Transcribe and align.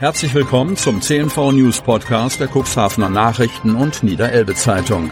Herzlich 0.00 0.32
willkommen 0.32 0.78
zum 0.78 1.02
CNV 1.02 1.52
News 1.52 1.82
Podcast 1.82 2.40
der 2.40 2.48
Cuxhavener 2.48 3.10
Nachrichten 3.10 3.74
und 3.74 4.02
Niederelbe 4.02 4.54
Zeitung. 4.54 5.10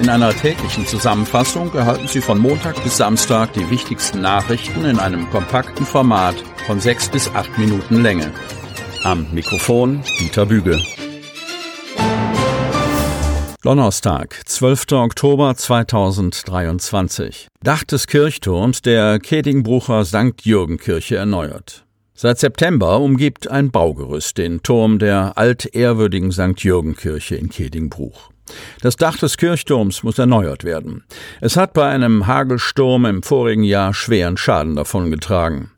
In 0.00 0.08
einer 0.08 0.34
täglichen 0.34 0.84
Zusammenfassung 0.84 1.72
erhalten 1.72 2.08
Sie 2.08 2.20
von 2.20 2.40
Montag 2.40 2.82
bis 2.82 2.96
Samstag 2.96 3.52
die 3.52 3.70
wichtigsten 3.70 4.20
Nachrichten 4.20 4.84
in 4.84 4.98
einem 4.98 5.30
kompakten 5.30 5.86
Format 5.86 6.34
von 6.66 6.80
sechs 6.80 7.08
bis 7.08 7.32
acht 7.36 7.56
Minuten 7.56 8.02
Länge. 8.02 8.32
Am 9.04 9.28
Mikrofon 9.32 10.02
Dieter 10.18 10.46
Büge. 10.46 10.76
Donnerstag, 13.62 14.40
12. 14.44 14.90
Oktober 14.90 15.54
2023. 15.54 17.46
Dach 17.62 17.84
des 17.84 18.08
Kirchturms 18.08 18.82
der 18.82 19.20
Kedingbrucher 19.20 20.04
St. 20.04 20.42
Jürgen 20.42 20.78
Kirche 20.78 21.14
erneuert. 21.14 21.84
Seit 22.22 22.38
September 22.38 23.00
umgibt 23.00 23.50
ein 23.50 23.72
Baugerüst 23.72 24.38
den 24.38 24.62
Turm 24.62 25.00
der 25.00 25.36
altehrwürdigen 25.36 26.30
St. 26.30 26.56
Jürgen-Kirche 26.56 27.34
in 27.34 27.48
Kedingbruch. 27.48 28.30
Das 28.80 28.94
Dach 28.94 29.18
des 29.18 29.36
Kirchturms 29.36 30.04
muss 30.04 30.20
erneuert 30.20 30.62
werden. 30.62 31.02
Es 31.40 31.56
hat 31.56 31.72
bei 31.72 31.88
einem 31.88 32.28
Hagelsturm 32.28 33.06
im 33.06 33.24
vorigen 33.24 33.64
Jahr 33.64 33.92
schweren 33.92 34.36
Schaden 34.36 34.76
davongetragen. 34.76 35.72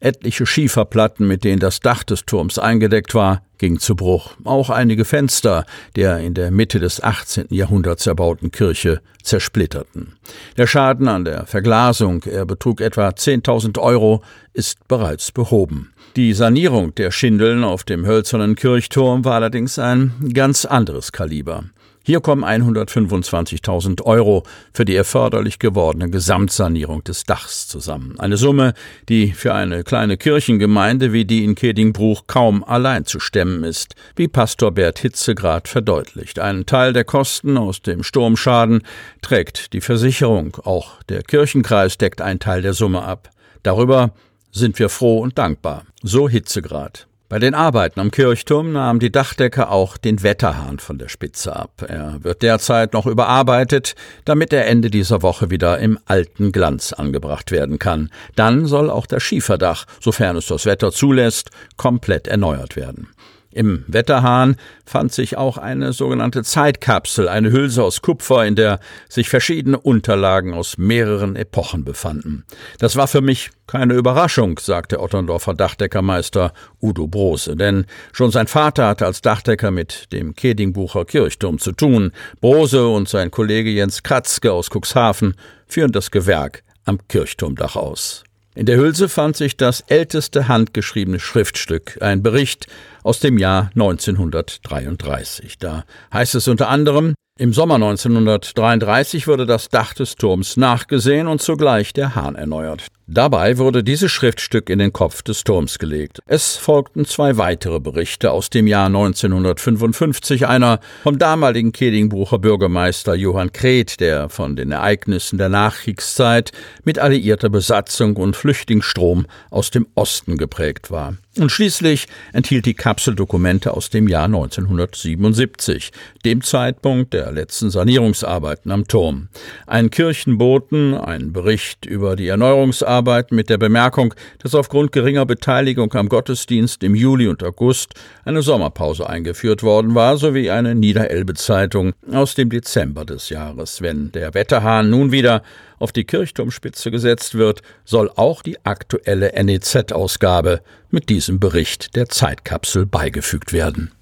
Etliche 0.00 0.46
Schieferplatten, 0.46 1.28
mit 1.28 1.44
denen 1.44 1.60
das 1.60 1.78
Dach 1.78 2.02
des 2.02 2.26
Turms 2.26 2.58
eingedeckt 2.58 3.14
war, 3.14 3.42
gingen 3.64 3.80
zu 3.80 3.96
Bruch. 3.96 4.34
Auch 4.44 4.68
einige 4.68 5.06
Fenster 5.06 5.64
der 5.96 6.18
in 6.18 6.34
der 6.34 6.50
Mitte 6.50 6.80
des 6.80 7.02
18. 7.02 7.46
Jahrhunderts 7.48 8.06
erbauten 8.06 8.50
Kirche 8.50 9.00
zersplitterten. 9.22 10.16
Der 10.58 10.66
Schaden 10.66 11.08
an 11.08 11.24
der 11.24 11.46
Verglasung, 11.46 12.22
er 12.24 12.44
betrug 12.44 12.82
etwa 12.82 13.08
10.000 13.08 13.78
Euro, 13.78 14.22
ist 14.52 14.86
bereits 14.86 15.32
behoben. 15.32 15.94
Die 16.14 16.34
Sanierung 16.34 16.94
der 16.94 17.10
Schindeln 17.10 17.64
auf 17.64 17.84
dem 17.84 18.04
hölzernen 18.04 18.54
Kirchturm 18.54 19.24
war 19.24 19.36
allerdings 19.36 19.78
ein 19.78 20.12
ganz 20.34 20.66
anderes 20.66 21.10
Kaliber. 21.10 21.64
Hier 22.06 22.20
kommen 22.20 22.44
125.000 22.44 24.02
Euro 24.02 24.42
für 24.74 24.84
die 24.84 24.94
erforderlich 24.94 25.58
gewordene 25.58 26.10
Gesamtsanierung 26.10 27.02
des 27.02 27.24
Dachs 27.24 27.66
zusammen. 27.66 28.20
Eine 28.20 28.36
Summe, 28.36 28.74
die 29.08 29.32
für 29.32 29.54
eine 29.54 29.84
kleine 29.84 30.18
Kirchengemeinde 30.18 31.14
wie 31.14 31.24
die 31.24 31.44
in 31.44 31.54
Kedingbruch 31.54 32.26
kaum 32.26 32.62
allein 32.62 33.06
zu 33.06 33.20
stemmen 33.20 33.64
ist, 33.64 33.94
wie 34.16 34.28
Pastor 34.28 34.72
Bert 34.72 34.98
Hitzegrad 34.98 35.66
verdeutlicht. 35.66 36.38
Einen 36.38 36.66
Teil 36.66 36.92
der 36.92 37.04
Kosten 37.04 37.56
aus 37.56 37.80
dem 37.80 38.02
Sturmschaden 38.02 38.82
trägt 39.22 39.72
die 39.72 39.80
Versicherung. 39.80 40.58
Auch 40.62 41.02
der 41.04 41.22
Kirchenkreis 41.22 41.96
deckt 41.96 42.20
einen 42.20 42.38
Teil 42.38 42.60
der 42.60 42.74
Summe 42.74 43.02
ab. 43.02 43.30
Darüber 43.62 44.10
sind 44.52 44.78
wir 44.78 44.90
froh 44.90 45.20
und 45.20 45.38
dankbar. 45.38 45.84
So 46.02 46.28
Hitzegrad. 46.28 47.06
Bei 47.30 47.38
den 47.38 47.54
Arbeiten 47.54 48.00
am 48.00 48.10
Kirchturm 48.10 48.72
nahm 48.72 48.98
die 48.98 49.10
Dachdecke 49.10 49.70
auch 49.70 49.96
den 49.96 50.22
Wetterhahn 50.22 50.78
von 50.78 50.98
der 50.98 51.08
Spitze 51.08 51.56
ab. 51.56 51.82
Er 51.88 52.22
wird 52.22 52.42
derzeit 52.42 52.92
noch 52.92 53.06
überarbeitet, 53.06 53.94
damit 54.26 54.52
er 54.52 54.66
Ende 54.66 54.90
dieser 54.90 55.22
Woche 55.22 55.50
wieder 55.50 55.78
im 55.78 55.98
alten 56.04 56.52
Glanz 56.52 56.92
angebracht 56.92 57.50
werden 57.50 57.78
kann. 57.78 58.10
Dann 58.36 58.66
soll 58.66 58.90
auch 58.90 59.06
das 59.06 59.22
Schieferdach, 59.22 59.86
sofern 60.00 60.36
es 60.36 60.46
das 60.46 60.66
Wetter 60.66 60.92
zulässt, 60.92 61.50
komplett 61.78 62.28
erneuert 62.28 62.76
werden. 62.76 63.08
Im 63.54 63.84
Wetterhahn 63.86 64.56
fand 64.84 65.12
sich 65.12 65.36
auch 65.36 65.58
eine 65.58 65.92
sogenannte 65.92 66.42
Zeitkapsel, 66.42 67.28
eine 67.28 67.52
Hülse 67.52 67.84
aus 67.84 68.02
Kupfer, 68.02 68.44
in 68.44 68.56
der 68.56 68.80
sich 69.08 69.28
verschiedene 69.28 69.78
Unterlagen 69.78 70.52
aus 70.52 70.76
mehreren 70.76 71.36
Epochen 71.36 71.84
befanden. 71.84 72.44
Das 72.80 72.96
war 72.96 73.06
für 73.06 73.20
mich 73.20 73.50
keine 73.68 73.94
Überraschung, 73.94 74.58
sagte 74.58 74.98
Otterndorfer 75.00 75.54
Dachdeckermeister 75.54 76.52
Udo 76.82 77.06
Brose, 77.06 77.54
denn 77.54 77.86
schon 78.12 78.32
sein 78.32 78.48
Vater 78.48 78.88
hatte 78.88 79.06
als 79.06 79.22
Dachdecker 79.22 79.70
mit 79.70 80.12
dem 80.12 80.34
Kedingbucher 80.34 81.04
Kirchturm 81.04 81.60
zu 81.60 81.70
tun. 81.70 82.10
Brose 82.40 82.88
und 82.88 83.08
sein 83.08 83.30
Kollege 83.30 83.70
Jens 83.70 84.02
Kratzke 84.02 84.52
aus 84.52 84.68
Cuxhaven 84.68 85.34
führen 85.68 85.92
das 85.92 86.10
Gewerk 86.10 86.64
am 86.84 86.98
Kirchturmdach 87.06 87.76
aus. 87.76 88.24
In 88.56 88.66
der 88.66 88.76
Hülse 88.76 89.08
fand 89.08 89.36
sich 89.36 89.56
das 89.56 89.80
älteste 89.80 90.46
handgeschriebene 90.46 91.18
Schriftstück, 91.18 91.98
ein 92.00 92.22
Bericht 92.22 92.68
aus 93.02 93.18
dem 93.18 93.36
Jahr 93.36 93.70
1933. 93.74 95.58
Da 95.58 95.84
heißt 96.12 96.36
es 96.36 96.46
unter 96.46 96.68
anderem, 96.68 97.14
im 97.36 97.52
Sommer 97.52 97.74
1933 97.74 99.26
wurde 99.26 99.44
das 99.44 99.68
Dach 99.68 99.92
des 99.92 100.14
Turms 100.14 100.56
nachgesehen 100.56 101.26
und 101.26 101.42
zugleich 101.42 101.92
der 101.92 102.14
Hahn 102.14 102.36
erneuert. 102.36 102.86
Dabei 103.08 103.58
wurde 103.58 103.82
dieses 103.82 104.12
Schriftstück 104.12 104.70
in 104.70 104.78
den 104.78 104.92
Kopf 104.92 105.22
des 105.22 105.42
Turms 105.42 105.80
gelegt. 105.80 106.20
Es 106.26 106.56
folgten 106.56 107.04
zwei 107.06 107.36
weitere 107.36 107.80
Berichte 107.80 108.30
aus 108.30 108.50
dem 108.50 108.68
Jahr 108.68 108.86
1955, 108.86 110.46
einer 110.46 110.78
vom 111.02 111.18
damaligen 111.18 111.72
Kedingbrucher 111.72 112.38
Bürgermeister 112.38 113.16
Johann 113.16 113.52
Kret, 113.52 113.98
der 113.98 114.28
von 114.28 114.54
den 114.54 114.70
Ereignissen 114.70 115.36
der 115.36 115.48
Nachkriegszeit 115.48 116.52
mit 116.84 117.00
alliierter 117.00 117.48
Besatzung 117.48 118.16
und 118.16 118.36
Flüchtlingsstrom 118.36 119.26
aus 119.50 119.70
dem 119.70 119.88
Osten 119.96 120.38
geprägt 120.38 120.92
war. 120.92 121.16
Und 121.36 121.50
schließlich 121.50 122.06
enthielt 122.32 122.64
die 122.64 122.74
Kapsel 122.74 123.16
Dokumente 123.16 123.74
aus 123.74 123.90
dem 123.90 124.06
Jahr 124.06 124.26
1977, 124.26 125.90
dem 126.24 126.42
Zeitpunkt 126.42 127.12
der 127.12 127.32
letzten 127.32 127.70
Sanierungsarbeiten 127.70 128.70
am 128.70 128.86
Turm. 128.86 129.28
Ein 129.66 129.90
Kirchenboten, 129.90 130.94
ein 130.94 131.32
Bericht 131.32 131.86
über 131.86 132.14
die 132.14 132.28
Erneuerungsarbeiten 132.28 133.34
mit 133.34 133.50
der 133.50 133.58
Bemerkung, 133.58 134.14
dass 134.38 134.54
aufgrund 134.54 134.92
geringer 134.92 135.26
Beteiligung 135.26 135.92
am 135.94 136.08
Gottesdienst 136.08 136.84
im 136.84 136.94
Juli 136.94 137.26
und 137.26 137.42
August 137.42 137.94
eine 138.24 138.42
Sommerpause 138.42 139.08
eingeführt 139.08 139.64
worden 139.64 139.96
war, 139.96 140.16
sowie 140.18 140.50
eine 140.50 140.76
Niederelbe-Zeitung 140.76 141.94
aus 142.12 142.36
dem 142.36 142.48
Dezember 142.48 143.04
des 143.04 143.28
Jahres. 143.28 143.82
Wenn 143.82 144.12
der 144.12 144.34
Wetterhahn 144.34 144.88
nun 144.88 145.10
wieder 145.10 145.42
auf 145.78 145.92
die 145.92 146.04
Kirchturmspitze 146.04 146.90
gesetzt 146.90 147.34
wird, 147.34 147.62
soll 147.84 148.10
auch 148.14 148.42
die 148.42 148.64
aktuelle 148.64 149.32
NEZ-Ausgabe 149.42 150.62
mit 150.90 151.08
diesem 151.08 151.23
Bericht 151.32 151.96
der 151.96 152.08
Zeitkapsel 152.08 152.86
beigefügt 152.86 153.52
werden. 153.52 153.92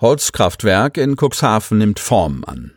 Holzkraftwerk 0.00 0.96
in 0.96 1.16
Cuxhaven 1.16 1.78
nimmt 1.78 1.98
Form 1.98 2.44
an. 2.44 2.72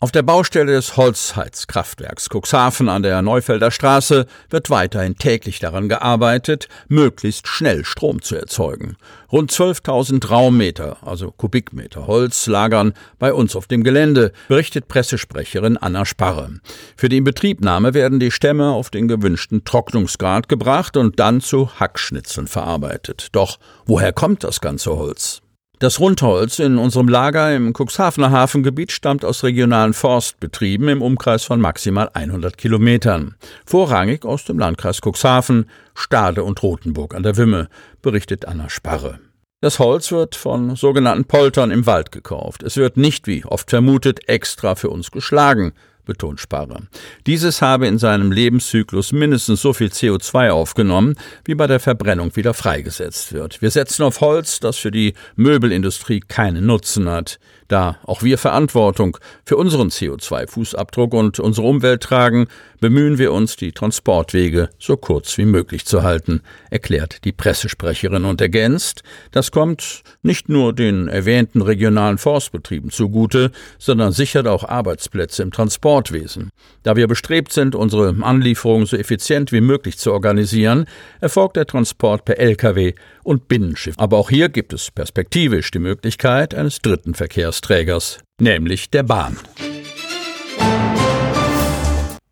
Auf 0.00 0.12
der 0.12 0.22
Baustelle 0.22 0.74
des 0.74 0.96
Holzheizkraftwerks 0.96 2.28
Cuxhaven 2.28 2.88
an 2.88 3.02
der 3.02 3.20
Neufelder 3.20 3.72
Straße 3.72 4.26
wird 4.48 4.70
weiterhin 4.70 5.16
täglich 5.16 5.58
daran 5.58 5.88
gearbeitet, 5.88 6.68
möglichst 6.86 7.48
schnell 7.48 7.84
Strom 7.84 8.22
zu 8.22 8.36
erzeugen. 8.36 8.96
Rund 9.32 9.50
12.000 9.50 10.28
Raummeter, 10.28 10.98
also 11.04 11.32
Kubikmeter 11.32 12.06
Holz, 12.06 12.46
lagern 12.46 12.92
bei 13.18 13.32
uns 13.32 13.56
auf 13.56 13.66
dem 13.66 13.82
Gelände, 13.82 14.30
berichtet 14.46 14.86
Pressesprecherin 14.86 15.76
Anna 15.76 16.04
Sparre. 16.04 16.60
Für 16.96 17.08
die 17.08 17.16
Inbetriebnahme 17.16 17.92
werden 17.92 18.20
die 18.20 18.30
Stämme 18.30 18.70
auf 18.70 18.90
den 18.90 19.08
gewünschten 19.08 19.64
Trocknungsgrad 19.64 20.48
gebracht 20.48 20.96
und 20.96 21.18
dann 21.18 21.40
zu 21.40 21.70
Hackschnitzeln 21.80 22.46
verarbeitet. 22.46 23.30
Doch 23.32 23.58
woher 23.84 24.12
kommt 24.12 24.44
das 24.44 24.60
ganze 24.60 24.96
Holz? 24.96 25.42
Das 25.80 26.00
Rundholz 26.00 26.58
in 26.58 26.76
unserem 26.76 27.06
Lager 27.06 27.54
im 27.54 27.72
Cuxhavener 27.72 28.32
Hafengebiet 28.32 28.90
stammt 28.90 29.24
aus 29.24 29.44
regionalen 29.44 29.94
Forstbetrieben 29.94 30.88
im 30.88 31.02
Umkreis 31.02 31.44
von 31.44 31.60
maximal 31.60 32.10
100 32.14 32.58
Kilometern. 32.58 33.36
Vorrangig 33.64 34.24
aus 34.24 34.44
dem 34.44 34.58
Landkreis 34.58 34.98
Cuxhaven, 35.00 35.70
Stade 35.94 36.42
und 36.42 36.60
Rothenburg 36.64 37.14
an 37.14 37.22
der 37.22 37.36
Wümme, 37.36 37.68
berichtet 38.02 38.44
Anna 38.44 38.68
Sparre. 38.68 39.20
Das 39.60 39.78
Holz 39.78 40.10
wird 40.10 40.34
von 40.34 40.74
sogenannten 40.74 41.26
Poltern 41.26 41.70
im 41.70 41.86
Wald 41.86 42.10
gekauft. 42.10 42.64
Es 42.64 42.76
wird 42.76 42.96
nicht, 42.96 43.28
wie 43.28 43.44
oft 43.44 43.70
vermutet, 43.70 44.28
extra 44.28 44.74
für 44.74 44.90
uns 44.90 45.12
geschlagen, 45.12 45.74
betont 46.08 46.40
Sparre. 46.40 46.88
Dieses 47.28 47.62
habe 47.62 47.86
in 47.86 47.98
seinem 47.98 48.32
Lebenszyklus 48.32 49.12
mindestens 49.12 49.62
so 49.62 49.72
viel 49.72 49.88
CO2 49.88 50.50
aufgenommen, 50.50 51.14
wie 51.44 51.54
bei 51.54 51.68
der 51.68 51.78
Verbrennung 51.78 52.34
wieder 52.34 52.54
freigesetzt 52.54 53.32
wird. 53.32 53.62
Wir 53.62 53.70
setzen 53.70 54.02
auf 54.02 54.20
Holz, 54.20 54.58
das 54.58 54.76
für 54.76 54.90
die 54.90 55.14
Möbelindustrie 55.36 56.18
keinen 56.18 56.66
Nutzen 56.66 57.08
hat. 57.08 57.38
Da 57.68 57.98
auch 58.06 58.22
wir 58.22 58.38
Verantwortung 58.38 59.18
für 59.44 59.58
unseren 59.58 59.90
CO2-Fußabdruck 59.90 61.14
und 61.14 61.38
unsere 61.38 61.66
Umwelt 61.66 62.02
tragen, 62.02 62.46
bemühen 62.80 63.18
wir 63.18 63.32
uns, 63.32 63.56
die 63.56 63.72
Transportwege 63.72 64.70
so 64.78 64.96
kurz 64.96 65.36
wie 65.36 65.44
möglich 65.44 65.84
zu 65.84 66.02
halten, 66.02 66.40
erklärt 66.70 67.24
die 67.24 67.32
Pressesprecherin 67.32 68.24
und 68.24 68.40
ergänzt, 68.40 69.02
das 69.32 69.50
kommt 69.50 70.02
nicht 70.22 70.48
nur 70.48 70.72
den 70.72 71.08
erwähnten 71.08 71.60
regionalen 71.60 72.16
Forstbetrieben 72.16 72.90
zugute, 72.90 73.50
sondern 73.78 74.12
sichert 74.12 74.46
auch 74.46 74.64
Arbeitsplätze 74.64 75.42
im 75.42 75.50
Transportwesen. 75.50 76.50
Da 76.84 76.96
wir 76.96 77.06
bestrebt 77.06 77.52
sind, 77.52 77.74
unsere 77.74 78.14
Anlieferungen 78.22 78.86
so 78.86 78.96
effizient 78.96 79.52
wie 79.52 79.60
möglich 79.60 79.98
zu 79.98 80.12
organisieren, 80.12 80.86
erfolgt 81.20 81.56
der 81.56 81.66
Transport 81.66 82.24
per 82.24 82.38
Lkw 82.38 82.94
und 83.24 83.48
Binnenschiff. 83.48 83.94
Aber 83.98 84.16
auch 84.16 84.30
hier 84.30 84.48
gibt 84.48 84.72
es 84.72 84.90
perspektivisch 84.90 85.70
die 85.70 85.80
Möglichkeit 85.80 86.54
eines 86.54 86.78
dritten 86.80 87.14
Verkehrsträgers, 87.58 88.18
nämlich 88.40 88.90
der 88.90 89.02
Bahn. 89.02 89.36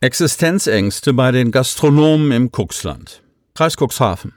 Existenzängste 0.00 1.12
bei 1.12 1.32
den 1.32 1.50
Gastronomen 1.50 2.30
im 2.32 2.50
Cuxland. 2.50 3.22
Kreis 3.54 3.76
Cuxhaven. 3.76 4.34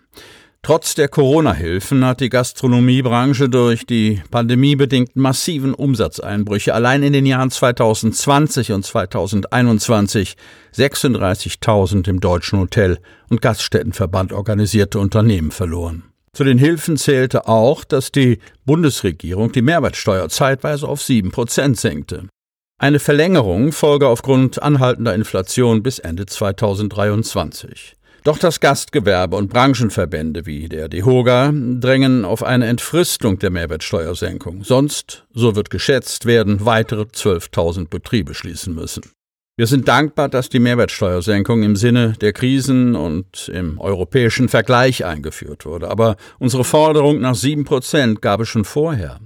Trotz 0.61 0.95
der 0.95 1.07
Corona-Hilfen 1.07 2.03
hat 2.03 2.19
die 2.19 2.29
Gastronomiebranche 2.29 3.49
durch 3.49 3.85
die 3.85 4.21
pandemiebedingten 4.29 5.21
massiven 5.21 5.73
Umsatzeinbrüche 5.73 6.73
allein 6.73 7.03
in 7.03 7.13
den 7.13 7.25
Jahren 7.25 7.49
2020 7.51 8.73
und 8.73 8.85
2021 8.85 10.35
36.000 10.75 12.09
im 12.09 12.19
Deutschen 12.19 12.59
Hotel- 12.59 12.99
und 13.29 13.41
Gaststättenverband 13.41 14.33
organisierte 14.33 14.99
Unternehmen 14.99 15.51
verloren. 15.51 16.08
Zu 16.33 16.43
den 16.43 16.57
Hilfen 16.57 16.97
zählte 16.97 17.47
auch, 17.47 17.83
dass 17.83 18.11
die 18.11 18.39
Bundesregierung 18.65 19.51
die 19.51 19.61
Mehrwertsteuer 19.61 20.29
zeitweise 20.29 20.87
auf 20.87 21.01
sieben 21.01 21.31
Prozent 21.31 21.79
senkte. 21.79 22.27
Eine 22.77 22.99
Verlängerung 22.99 23.71
folge 23.71 24.07
aufgrund 24.07 24.63
anhaltender 24.63 25.13
Inflation 25.13 25.83
bis 25.83 25.99
Ende 25.99 26.25
2023. 26.25 27.97
Doch 28.23 28.37
das 28.37 28.59
Gastgewerbe 28.59 29.35
und 29.35 29.49
Branchenverbände 29.49 30.45
wie 30.45 30.69
der 30.69 30.89
DEHOGA 30.89 31.51
drängen 31.53 32.25
auf 32.25 32.43
eine 32.43 32.67
Entfristung 32.67 33.39
der 33.39 33.49
Mehrwertsteuersenkung. 33.49 34.63
Sonst, 34.63 35.25
so 35.33 35.55
wird 35.55 35.69
geschätzt, 35.69 36.25
werden 36.25 36.65
weitere 36.65 37.03
12.000 37.03 37.89
Betriebe 37.89 38.33
schließen 38.33 38.75
müssen. 38.75 39.03
Wir 39.59 39.67
sind 39.67 39.89
dankbar, 39.89 40.29
dass 40.29 40.47
die 40.47 40.59
Mehrwertsteuersenkung 40.59 41.63
im 41.63 41.75
Sinne 41.75 42.13
der 42.21 42.31
Krisen 42.31 42.95
und 42.95 43.49
im 43.53 43.77
europäischen 43.77 44.47
Vergleich 44.47 45.03
eingeführt 45.03 45.65
wurde. 45.65 45.89
Aber 45.89 46.15
unsere 46.37 46.63
Forderung 46.63 47.19
nach 47.19 47.35
sieben 47.35 47.65
Prozent 47.65 48.21
gab 48.21 48.39
es 48.39 48.47
schon 48.47 48.63
vorher. 48.63 49.19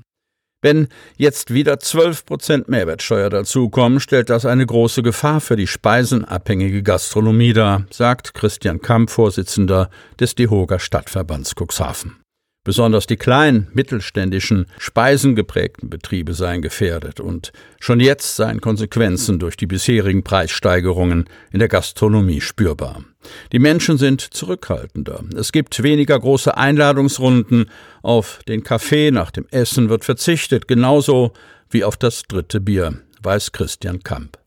Wenn 0.64 0.88
jetzt 1.18 1.54
wieder 1.54 1.80
12 1.80 2.26
Prozent 2.26 2.68
Mehrwertsteuer 2.68 3.30
dazukommen, 3.30 4.00
stellt 4.00 4.32
das 4.32 4.48
eine 4.48 4.66
große 4.66 5.04
Gefahr 5.04 5.40
für 5.40 5.56
die 5.56 5.68
speisenabhängige 5.68 6.82
Gastronomie 6.82 7.54
dar, 7.54 7.86
sagt 7.92 8.34
Christian 8.34 8.82
Kamp, 8.82 9.12
Vorsitzender 9.12 9.92
des 10.20 10.34
DeHoga 10.34 10.80
Stadtverbands 10.80 11.54
Cuxhaven. 11.54 12.23
Besonders 12.66 13.08
die 13.08 13.18
kleinen, 13.18 13.68
mittelständischen, 13.74 14.68
speisengeprägten 14.78 15.90
Betriebe 15.90 16.34
seien 16.34 16.62
gefährdet 16.62 17.20
und 17.20 17.52
schon 17.82 18.00
jetzt 18.00 18.38
seien 18.38 18.62
Konsequenzen 18.62 19.38
durch 19.38 19.58
die 19.58 19.68
bisherigen 19.68 20.24
Preissteigerungen 20.24 21.26
in 21.52 21.60
der 21.60 21.68
Gastronomie 21.68 22.40
spürbar. 22.40 23.04
Die 23.52 23.60
Menschen 23.60 23.98
sind 23.98 24.22
zurückhaltender. 24.22 25.26
Es 25.36 25.52
gibt 25.52 25.84
weniger 25.84 26.18
große 26.18 26.56
Einladungsrunden. 26.56 27.70
Auf 28.02 28.40
den 28.48 28.64
Kaffee 28.64 29.12
nach 29.12 29.32
dem 29.32 29.46
Essen 29.52 29.90
wird 29.90 30.06
verzichtet, 30.06 30.68
genauso 30.68 31.34
wie 31.70 31.84
auf 31.84 31.98
das 31.98 32.24
dritte 32.24 32.62
Bier, 32.62 33.00
weiß 33.22 33.52
Christian 33.52 34.04
Kamp. 34.04 34.43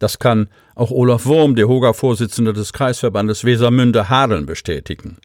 Das 0.00 0.18
kann 0.18 0.48
auch 0.74 0.90
Olaf 0.90 1.26
Wurm, 1.26 1.54
der 1.54 1.68
Hoga-Vorsitzende 1.68 2.52
des 2.52 2.72
Kreisverbandes 2.72 3.44
Wesermünde-Hadeln, 3.44 4.46
bestätigen. 4.46 5.18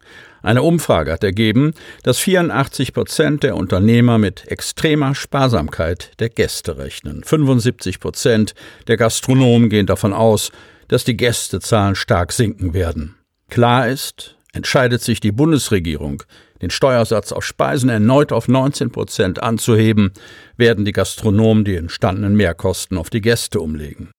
Eine 0.43 0.61
Umfrage 0.61 1.13
hat 1.13 1.23
ergeben, 1.23 1.73
dass 2.03 2.19
84 2.19 2.93
Prozent 2.93 3.41
der 3.41 3.55
Unternehmer 3.55 4.19
mit 4.19 4.47
extremer 4.51 5.15
Sparsamkeit 5.15 6.11
der 6.19 6.29
Gäste 6.29 6.77
rechnen. 6.77 7.23
75 7.23 7.99
Prozent 7.99 8.53
der 8.87 8.97
Gastronomen 8.97 9.69
gehen 9.69 9.87
davon 9.87 10.13
aus, 10.13 10.51
dass 10.89 11.05
die 11.05 11.17
Gästezahlen 11.17 11.95
stark 11.95 12.31
sinken 12.33 12.73
werden. 12.73 13.15
Klar 13.49 13.87
ist, 13.87 14.35
entscheidet 14.53 15.01
sich 15.01 15.21
die 15.21 15.31
Bundesregierung, 15.31 16.21
den 16.61 16.69
Steuersatz 16.69 17.31
auf 17.31 17.45
Speisen 17.45 17.89
erneut 17.89 18.31
auf 18.31 18.47
19 18.47 18.91
Prozent 18.91 19.41
anzuheben, 19.41 20.11
werden 20.57 20.83
die 20.83 20.91
Gastronomen 20.91 21.63
die 21.63 21.75
entstandenen 21.75 22.35
Mehrkosten 22.35 22.97
auf 22.97 23.09
die 23.09 23.21
Gäste 23.21 23.59
umlegen. 23.61 24.09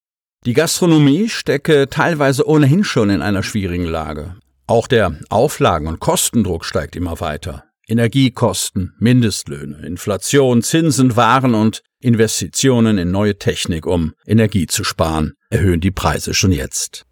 Die 0.47 0.53
Gastronomie 0.53 1.29
stecke 1.29 1.89
teilweise 1.89 2.47
ohnehin 2.47 2.85
schon 2.85 3.11
in 3.11 3.21
einer 3.21 3.43
schwierigen 3.43 3.85
Lage. 3.85 4.37
Auch 4.69 4.87
der 4.87 5.19
Auflagen- 5.29 5.89
und 5.89 5.99
Kostendruck 5.99 6.65
steigt 6.65 6.95
immer 6.95 7.19
weiter. 7.19 7.65
Energiekosten, 7.89 8.95
Mindestlöhne, 9.01 9.85
Inflation, 9.85 10.63
Zinsen, 10.63 11.17
Waren 11.17 11.57
und 11.57 11.83
Investitionen 11.99 12.97
in 12.97 13.11
neue 13.11 13.39
Technik, 13.39 13.87
um 13.87 14.13
Energie 14.25 14.69
zu 14.69 14.85
sparen, 14.85 15.35
erhöhen 15.51 15.81
die 15.81 15.91
Preise 15.91 16.33
schon 16.33 16.53
jetzt. 16.53 17.07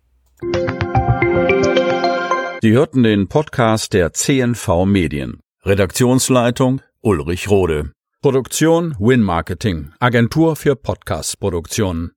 Sie 2.62 2.70
hörten 2.70 3.02
den 3.02 3.26
Podcast 3.26 3.94
der 3.94 4.12
CNV 4.12 4.84
Medien. 4.84 5.40
Redaktionsleitung 5.64 6.82
Ulrich 7.00 7.50
Rode. 7.50 7.90
Produktion 8.22 8.94
Win 9.00 9.22
Marketing, 9.22 9.92
Agentur 9.98 10.54
für 10.54 10.76
Podcast-Produktionen. 10.76 12.12